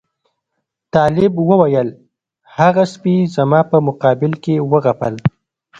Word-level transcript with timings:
طالب 0.93 1.33
وویل 1.49 1.89
هغه 2.57 2.83
سپي 2.93 3.15
زما 3.35 3.59
په 3.69 3.77
مقابل 3.87 4.31
کې 4.43 4.55
وغپل. 4.71 5.13